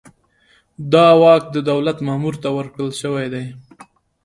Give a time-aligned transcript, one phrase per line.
[0.93, 3.45] دا واک د دولت مامور ته ورکړل شوی دی.